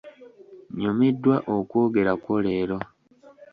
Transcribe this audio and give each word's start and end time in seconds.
Nyumiddwa 0.79 1.35
okwogera 1.55 2.11
kwo 2.21 2.35
leero. 2.45 2.77